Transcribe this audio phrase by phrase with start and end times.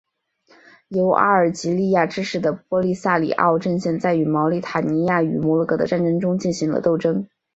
[0.87, 7.27] 由阿尔及利亚支持的波利萨里奥阵线在与毛里塔尼亚和摩洛哥的战争中进行了斗争。